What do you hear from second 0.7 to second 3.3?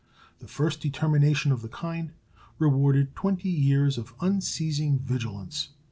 determination of the kind rewarded